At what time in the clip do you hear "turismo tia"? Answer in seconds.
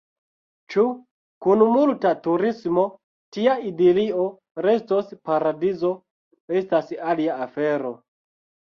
2.29-3.55